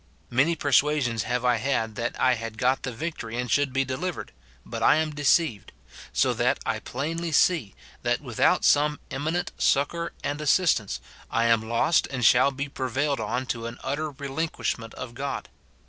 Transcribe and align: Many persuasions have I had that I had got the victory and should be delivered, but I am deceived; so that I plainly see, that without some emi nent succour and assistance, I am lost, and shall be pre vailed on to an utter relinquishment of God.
Many 0.31 0.55
persuasions 0.55 1.25
have 1.29 1.45
I 1.45 1.57
had 1.57 1.93
that 1.93 2.19
I 2.19 2.33
had 2.33 2.57
got 2.57 2.81
the 2.81 2.91
victory 2.91 3.37
and 3.37 3.51
should 3.51 3.71
be 3.71 3.85
delivered, 3.85 4.31
but 4.65 4.81
I 4.81 4.95
am 4.95 5.13
deceived; 5.13 5.73
so 6.11 6.33
that 6.33 6.57
I 6.65 6.79
plainly 6.79 7.31
see, 7.31 7.75
that 8.01 8.19
without 8.19 8.65
some 8.65 8.99
emi 9.11 9.33
nent 9.35 9.49
succour 9.59 10.11
and 10.23 10.41
assistance, 10.41 11.01
I 11.29 11.45
am 11.45 11.69
lost, 11.69 12.07
and 12.09 12.25
shall 12.25 12.49
be 12.49 12.67
pre 12.67 12.89
vailed 12.89 13.19
on 13.19 13.45
to 13.53 13.67
an 13.67 13.77
utter 13.83 14.09
relinquishment 14.09 14.95
of 14.95 15.13
God. 15.13 15.49